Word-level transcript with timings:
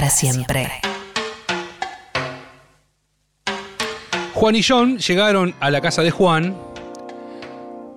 Para 0.00 0.08
siempre. 0.08 0.66
Juan 4.32 4.56
y 4.56 4.62
John 4.62 4.96
llegaron 4.96 5.54
a 5.60 5.70
la 5.70 5.82
casa 5.82 6.00
de 6.00 6.10
Juan, 6.10 6.56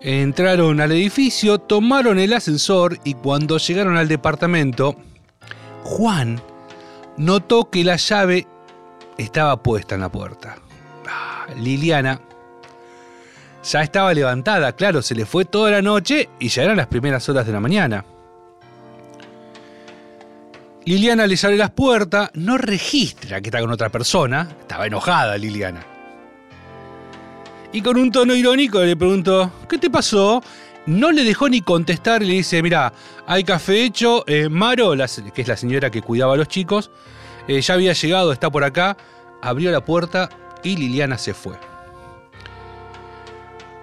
entraron 0.01 0.81
al 0.81 0.91
edificio, 0.91 1.59
tomaron 1.59 2.19
el 2.19 2.33
ascensor 2.33 2.99
y 3.05 3.13
cuando 3.13 3.57
llegaron 3.57 3.95
al 3.95 4.09
departamento, 4.09 4.97
Juan 5.85 6.41
notó 7.15 7.69
que 7.69 7.85
la 7.85 7.95
llave 7.95 8.47
estaba 9.17 9.63
puesta 9.63 9.95
en 9.95 10.01
la 10.01 10.09
puerta. 10.09 10.57
Ah, 11.07 11.45
Liliana 11.55 12.19
ya 13.63 13.81
estaba 13.81 14.13
levantada, 14.13 14.73
claro, 14.73 15.01
se 15.01 15.15
le 15.15 15.25
fue 15.25 15.45
toda 15.45 15.71
la 15.71 15.81
noche 15.81 16.27
y 16.37 16.49
ya 16.49 16.63
eran 16.63 16.75
las 16.75 16.87
primeras 16.87 17.29
horas 17.29 17.45
de 17.45 17.53
la 17.53 17.61
mañana. 17.61 18.03
Liliana 20.85 21.27
les 21.27 21.43
abre 21.45 21.55
las 21.55 21.71
puertas, 21.71 22.31
no 22.33 22.57
registra 22.57 23.39
que 23.39 23.47
está 23.47 23.61
con 23.61 23.71
otra 23.71 23.89
persona, 23.89 24.49
estaba 24.59 24.85
enojada 24.85 25.37
Liliana. 25.37 25.85
Y 27.71 27.81
con 27.81 27.97
un 27.97 28.11
tono 28.11 28.35
irónico 28.35 28.81
le 28.81 28.97
preguntó, 28.97 29.51
¿qué 29.69 29.77
te 29.77 29.89
pasó? 29.89 30.43
No 30.85 31.11
le 31.11 31.23
dejó 31.23 31.47
ni 31.47 31.61
contestar 31.61 32.21
y 32.21 32.27
le 32.27 32.33
dice, 32.33 32.61
mira, 32.61 32.91
hay 33.25 33.45
café 33.45 33.83
hecho, 33.83 34.25
eh, 34.27 34.49
Maro, 34.49 34.93
que 35.33 35.41
es 35.41 35.47
la 35.47 35.55
señora 35.55 35.89
que 35.89 36.01
cuidaba 36.01 36.33
a 36.33 36.37
los 36.37 36.49
chicos, 36.49 36.91
eh, 37.47 37.61
ya 37.61 37.75
había 37.75 37.93
llegado, 37.93 38.33
está 38.33 38.51
por 38.51 38.65
acá, 38.65 38.97
abrió 39.41 39.71
la 39.71 39.85
puerta 39.85 40.29
y 40.63 40.75
Liliana 40.75 41.17
se 41.17 41.33
fue. 41.33 41.55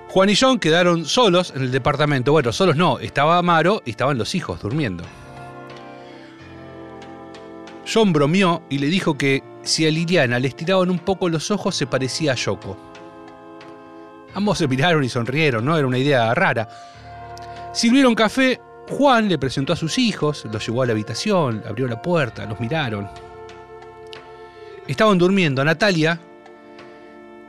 Juan 0.09 0.29
y 0.29 0.37
John 0.37 0.59
quedaron 0.59 1.07
solos 1.07 1.53
en 1.57 1.63
el 1.63 1.71
departamento. 1.71 2.33
Bueno, 2.33 2.53
solos 2.53 2.77
no, 2.77 2.99
estaba 2.99 3.39
Amaro 3.39 3.81
y 3.87 3.91
estaban 3.91 4.19
los 4.19 4.35
hijos 4.35 4.61
durmiendo. 4.61 5.05
John 7.93 8.13
bromeó 8.13 8.63
y 8.69 8.79
le 8.79 8.87
dijo 8.87 9.19
que 9.19 9.43
si 9.63 9.87
a 9.87 9.91
Liliana 9.91 10.39
le 10.39 10.49
estiraban 10.49 10.91
un 10.91 11.01
poco 11.01 11.29
los 11.29 11.51
ojos 11.51 11.75
se 11.75 11.87
parecía 11.87 12.33
a 12.33 12.37
Yoko. 12.37 12.77
Ambos 14.35 14.59
se 14.59 14.69
miraron 14.69 15.03
y 15.03 15.09
sonrieron, 15.09 15.65
¿no? 15.65 15.77
Era 15.77 15.87
una 15.87 15.99
idea 15.99 16.33
rara. 16.35 16.69
Sirvieron 17.73 18.15
café, 18.15 18.61
Juan 18.89 19.29
le 19.29 19.39
presentó 19.39 19.73
a 19.73 19.77
sus 19.77 19.99
hijos, 19.99 20.45
los 20.53 20.65
llevó 20.65 20.83
a 20.83 20.87
la 20.87 20.93
habitación, 20.93 21.65
abrió 21.69 21.89
la 21.89 22.01
puerta, 22.01 22.47
los 22.47 22.61
miraron. 22.61 23.09
Estaban 24.87 25.19
durmiendo 25.19 25.65
Natalia 25.65 26.21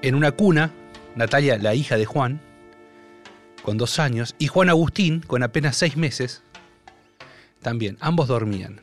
en 0.02 0.16
una 0.16 0.31
cuna, 0.31 0.72
Natalia 1.16 1.58
la 1.59 1.75
hija 1.75 1.97
de 1.97 2.06
Juan, 2.06 2.42
con 3.62 3.78
dos 3.78 4.00
años, 4.00 4.36
y 4.39 4.47
Juan 4.47 4.69
Agustín 4.69 5.22
con 5.22 5.44
apenas 5.44 5.78
seis 5.78 5.97
meses, 5.97 6.42
también, 7.62 7.97
ambos 8.00 8.28
dormían. 8.28 8.81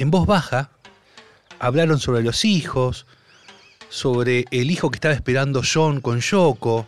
En 0.00 0.10
voz 0.10 0.26
baja, 0.26 0.70
hablaron 1.58 1.98
sobre 1.98 2.22
los 2.22 2.46
hijos, 2.46 3.04
sobre 3.90 4.46
el 4.50 4.70
hijo 4.70 4.90
que 4.90 4.96
estaba 4.96 5.12
esperando 5.12 5.60
John 5.62 6.00
con 6.00 6.20
Yoko, 6.20 6.86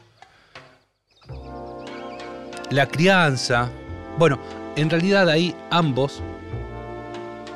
la 2.70 2.88
crianza. 2.88 3.70
Bueno, 4.16 4.40
en 4.76 4.88
realidad 4.88 5.28
ahí 5.28 5.54
ambos 5.70 6.22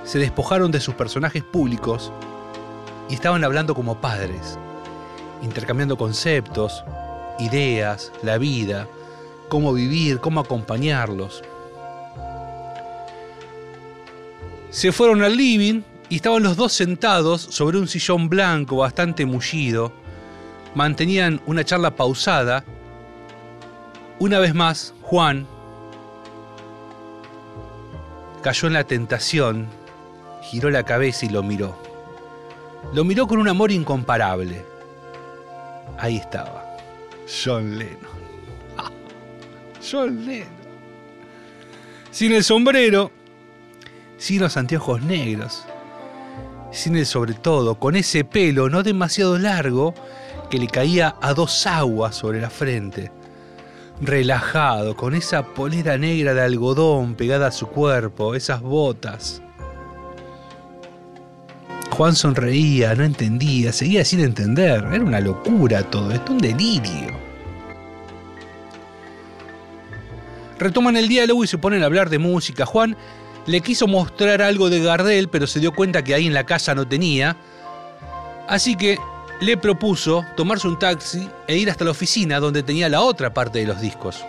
se 0.04 0.18
despojaron 0.18 0.70
de 0.70 0.80
sus 0.80 0.94
personajes 0.94 1.42
públicos 1.42 2.12
y 3.08 3.14
estaban 3.14 3.42
hablando 3.42 3.74
como 3.74 3.98
padres, 3.98 4.58
intercambiando 5.40 5.96
conceptos, 5.96 6.84
ideas, 7.38 8.12
la 8.22 8.36
vida, 8.36 8.86
cómo 9.48 9.72
vivir, 9.72 10.20
cómo 10.20 10.40
acompañarlos. 10.40 11.42
Se 14.76 14.92
fueron 14.92 15.22
al 15.22 15.34
living 15.34 15.80
y 16.10 16.16
estaban 16.16 16.42
los 16.42 16.54
dos 16.54 16.70
sentados 16.70 17.40
sobre 17.40 17.78
un 17.78 17.88
sillón 17.88 18.28
blanco 18.28 18.76
bastante 18.76 19.24
mullido. 19.24 19.90
Mantenían 20.74 21.40
una 21.46 21.64
charla 21.64 21.96
pausada. 21.96 22.62
Una 24.18 24.38
vez 24.38 24.54
más, 24.54 24.92
Juan 25.00 25.46
cayó 28.42 28.68
en 28.68 28.74
la 28.74 28.84
tentación, 28.84 29.66
giró 30.42 30.68
la 30.68 30.82
cabeza 30.82 31.24
y 31.24 31.30
lo 31.30 31.42
miró. 31.42 31.80
Lo 32.92 33.02
miró 33.02 33.26
con 33.26 33.38
un 33.38 33.48
amor 33.48 33.72
incomparable. 33.72 34.62
Ahí 35.98 36.18
estaba, 36.18 36.76
John 37.26 37.78
Lennon. 37.78 38.20
John 39.90 40.26
Lennon. 40.26 40.50
Sin 42.10 42.34
el 42.34 42.44
sombrero, 42.44 43.10
sin 44.18 44.40
los 44.40 44.56
anteojos 44.56 45.02
negros, 45.02 45.64
sin 46.72 46.96
el 46.96 47.06
sobre 47.06 47.34
todo, 47.34 47.78
con 47.78 47.96
ese 47.96 48.24
pelo 48.24 48.68
no 48.68 48.82
demasiado 48.82 49.38
largo 49.38 49.94
que 50.50 50.58
le 50.58 50.66
caía 50.66 51.16
a 51.20 51.34
dos 51.34 51.66
aguas 51.66 52.14
sobre 52.14 52.40
la 52.40 52.50
frente, 52.50 53.10
relajado, 54.00 54.96
con 54.96 55.14
esa 55.14 55.44
polera 55.54 55.98
negra 55.98 56.34
de 56.34 56.42
algodón 56.42 57.14
pegada 57.14 57.48
a 57.48 57.52
su 57.52 57.66
cuerpo, 57.66 58.34
esas 58.34 58.60
botas. 58.60 59.42
Juan 61.90 62.14
sonreía, 62.14 62.94
no 62.94 63.04
entendía, 63.04 63.72
seguía 63.72 64.04
sin 64.04 64.20
entender, 64.20 64.84
era 64.92 65.02
una 65.02 65.20
locura 65.20 65.82
todo 65.82 66.10
esto, 66.10 66.32
un 66.32 66.38
delirio. 66.38 67.16
Retoman 70.58 70.96
el 70.96 71.08
diálogo 71.08 71.44
y 71.44 71.46
se 71.46 71.58
ponen 71.58 71.82
a 71.82 71.86
hablar 71.86 72.10
de 72.10 72.18
música. 72.18 72.66
Juan 72.66 72.96
le 73.46 73.60
quiso 73.60 73.86
mostrar 73.86 74.42
algo 74.42 74.68
de 74.68 74.80
Gardel, 74.80 75.28
pero 75.28 75.46
se 75.46 75.60
dio 75.60 75.72
cuenta 75.72 76.02
que 76.02 76.14
ahí 76.14 76.26
en 76.26 76.34
la 76.34 76.44
casa 76.44 76.74
no 76.74 76.86
tenía. 76.86 77.36
Así 78.48 78.76
que 78.76 78.98
le 79.40 79.56
propuso 79.56 80.24
tomarse 80.36 80.66
un 80.66 80.78
taxi 80.78 81.28
e 81.46 81.56
ir 81.56 81.70
hasta 81.70 81.84
la 81.84 81.92
oficina 81.92 82.40
donde 82.40 82.62
tenía 82.62 82.88
la 82.88 83.00
otra 83.00 83.32
parte 83.32 83.60
de 83.60 83.66
los 83.66 83.80
discos. 83.80 84.24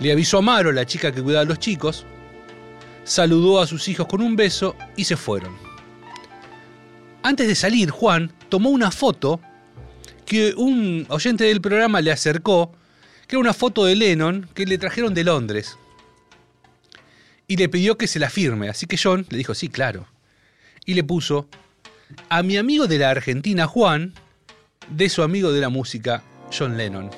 Le 0.00 0.12
avisó 0.12 0.38
a 0.38 0.42
Maro, 0.42 0.70
la 0.70 0.86
chica 0.86 1.10
que 1.10 1.22
cuidaba 1.22 1.42
a 1.42 1.46
los 1.48 1.58
chicos, 1.58 2.06
saludó 3.02 3.60
a 3.60 3.66
sus 3.66 3.88
hijos 3.88 4.06
con 4.06 4.22
un 4.22 4.36
beso 4.36 4.76
y 4.96 5.04
se 5.04 5.16
fueron. 5.16 5.56
Antes 7.24 7.48
de 7.48 7.56
salir, 7.56 7.90
Juan 7.90 8.32
tomó 8.48 8.70
una 8.70 8.92
foto 8.92 9.40
que 10.24 10.54
un 10.56 11.04
oyente 11.08 11.44
del 11.44 11.60
programa 11.60 12.00
le 12.00 12.12
acercó, 12.12 12.72
que 13.26 13.34
era 13.34 13.40
una 13.40 13.54
foto 13.54 13.84
de 13.84 13.96
Lennon 13.96 14.48
que 14.54 14.66
le 14.66 14.78
trajeron 14.78 15.14
de 15.14 15.24
Londres 15.24 15.76
y 17.48 17.56
le 17.56 17.68
pidió 17.68 17.96
que 17.96 18.06
se 18.06 18.18
la 18.18 18.30
firme. 18.30 18.68
Así 18.68 18.86
que 18.86 18.98
John 19.02 19.26
le 19.30 19.38
dijo, 19.38 19.54
sí, 19.54 19.68
claro. 19.68 20.06
Y 20.84 20.94
le 20.94 21.02
puso, 21.02 21.48
a 22.28 22.42
mi 22.42 22.58
amigo 22.58 22.86
de 22.86 22.98
la 22.98 23.10
Argentina, 23.10 23.66
Juan, 23.66 24.12
de 24.90 25.08
su 25.08 25.22
amigo 25.22 25.50
de 25.50 25.60
la 25.60 25.70
música, 25.70 26.22
John 26.56 26.76
Lennon. 26.76 27.10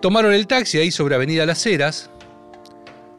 Tomaron 0.00 0.32
el 0.32 0.46
taxi 0.46 0.78
ahí 0.78 0.90
sobre 0.90 1.14
Avenida 1.14 1.46
Las 1.46 1.64
Heras. 1.66 2.10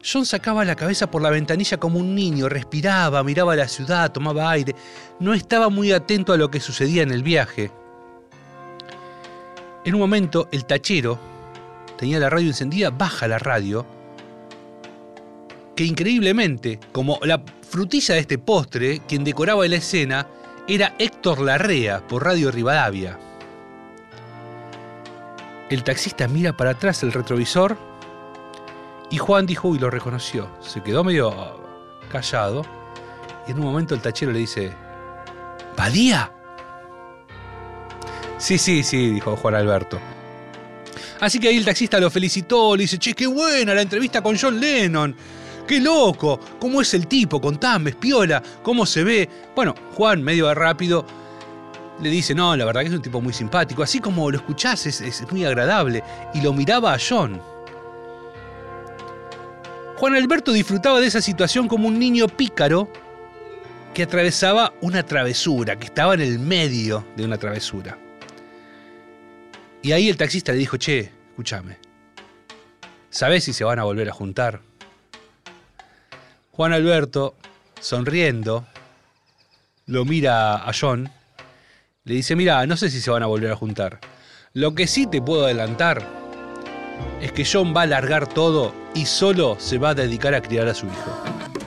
John 0.04 0.26
sacaba 0.26 0.64
la 0.64 0.76
cabeza 0.76 1.10
por 1.10 1.22
la 1.22 1.30
ventanilla 1.30 1.76
como 1.76 1.98
un 1.98 2.14
niño, 2.14 2.48
respiraba, 2.48 3.22
miraba 3.22 3.56
la 3.56 3.68
ciudad, 3.68 4.12
tomaba 4.12 4.50
aire. 4.50 4.74
No 5.20 5.34
estaba 5.34 5.68
muy 5.68 5.92
atento 5.92 6.32
a 6.32 6.36
lo 6.36 6.50
que 6.50 6.60
sucedía 6.60 7.02
en 7.02 7.10
el 7.10 7.22
viaje. 7.22 7.70
En 9.84 9.94
un 9.94 10.00
momento, 10.00 10.48
el 10.50 10.64
tachero, 10.64 11.18
tenía 11.98 12.18
la 12.18 12.30
radio 12.30 12.46
encendida, 12.46 12.90
baja 12.90 13.28
la 13.28 13.38
radio, 13.38 13.84
que 15.76 15.84
increíblemente, 15.84 16.80
como 16.92 17.18
la 17.22 17.42
frutilla 17.68 18.14
de 18.14 18.20
este 18.20 18.38
postre, 18.38 19.00
quien 19.06 19.24
decoraba 19.24 19.66
la 19.68 19.76
escena 19.76 20.26
era 20.66 20.94
Héctor 20.98 21.40
Larrea 21.40 22.06
por 22.06 22.24
Radio 22.24 22.50
Rivadavia. 22.50 23.18
El 25.68 25.84
taxista 25.84 26.26
mira 26.28 26.56
para 26.56 26.70
atrás 26.70 27.02
el 27.02 27.12
retrovisor 27.12 27.76
y 29.10 29.18
Juan 29.18 29.44
dijo 29.44 29.74
y 29.74 29.78
lo 29.78 29.90
reconoció. 29.90 30.48
Se 30.60 30.82
quedó 30.82 31.04
medio 31.04 31.32
callado 32.10 32.64
y 33.46 33.50
en 33.50 33.58
un 33.58 33.64
momento 33.64 33.94
el 33.94 34.00
tachero 34.00 34.32
le 34.32 34.38
dice, 34.38 34.72
¿Badía? 35.76 36.32
Sí, 38.38 38.56
sí, 38.56 38.82
sí, 38.82 39.10
dijo 39.10 39.36
Juan 39.36 39.54
Alberto. 39.54 39.98
Así 41.20 41.38
que 41.38 41.48
ahí 41.48 41.56
el 41.56 41.64
taxista 41.64 41.98
lo 41.98 42.10
felicitó, 42.10 42.76
le 42.76 42.82
dice, 42.82 42.98
che, 42.98 43.14
qué 43.14 43.26
buena 43.26 43.74
la 43.74 43.82
entrevista 43.82 44.22
con 44.22 44.36
John 44.38 44.60
Lennon. 44.60 45.14
Qué 45.66 45.80
loco, 45.80 46.40
cómo 46.58 46.80
es 46.80 46.94
el 46.94 47.06
tipo, 47.06 47.40
contame, 47.40 47.90
espiola, 47.90 48.42
cómo 48.62 48.86
se 48.86 49.04
ve. 49.04 49.28
Bueno, 49.54 49.74
Juan, 49.94 50.22
medio 50.22 50.52
rápido, 50.54 51.04
le 52.00 52.08
dice, 52.08 52.34
no, 52.34 52.56
la 52.56 52.64
verdad 52.64 52.82
que 52.82 52.86
es 52.86 52.94
un 52.94 53.02
tipo 53.02 53.20
muy 53.20 53.32
simpático, 53.32 53.82
así 53.82 53.98
como 53.98 54.30
lo 54.30 54.38
escuchás, 54.38 54.86
es, 54.86 55.00
es 55.00 55.30
muy 55.30 55.44
agradable. 55.44 56.02
Y 56.32 56.40
lo 56.40 56.52
miraba 56.52 56.94
a 56.94 56.98
John. 56.98 57.42
Juan 59.96 60.14
Alberto 60.14 60.52
disfrutaba 60.52 61.00
de 61.00 61.08
esa 61.08 61.20
situación 61.20 61.66
como 61.66 61.88
un 61.88 61.98
niño 61.98 62.28
pícaro 62.28 62.88
que 63.92 64.04
atravesaba 64.04 64.72
una 64.80 65.02
travesura, 65.02 65.76
que 65.76 65.86
estaba 65.86 66.14
en 66.14 66.20
el 66.20 66.38
medio 66.38 67.04
de 67.16 67.24
una 67.24 67.36
travesura. 67.36 67.98
Y 69.82 69.92
ahí 69.92 70.08
el 70.08 70.16
taxista 70.16 70.52
le 70.52 70.58
dijo, 70.58 70.76
che, 70.76 71.12
escúchame, 71.30 71.78
¿sabés 73.10 73.44
si 73.44 73.52
se 73.52 73.64
van 73.64 73.78
a 73.78 73.84
volver 73.84 74.08
a 74.08 74.12
juntar? 74.12 74.60
Juan 76.50 76.72
Alberto, 76.72 77.36
sonriendo, 77.80 78.66
lo 79.86 80.04
mira 80.04 80.56
a 80.56 80.72
John, 80.78 81.10
le 82.04 82.14
dice, 82.14 82.34
mira, 82.34 82.66
no 82.66 82.76
sé 82.76 82.90
si 82.90 83.00
se 83.00 83.10
van 83.10 83.22
a 83.22 83.26
volver 83.26 83.52
a 83.52 83.56
juntar. 83.56 84.00
Lo 84.52 84.74
que 84.74 84.86
sí 84.86 85.06
te 85.06 85.22
puedo 85.22 85.44
adelantar 85.44 86.04
es 87.20 87.32
que 87.32 87.44
John 87.44 87.74
va 87.76 87.82
a 87.82 87.86
largar 87.86 88.26
todo 88.26 88.74
y 88.94 89.06
solo 89.06 89.56
se 89.60 89.78
va 89.78 89.90
a 89.90 89.94
dedicar 89.94 90.34
a 90.34 90.42
criar 90.42 90.66
a 90.68 90.74
su 90.74 90.86
hijo. 90.86 91.57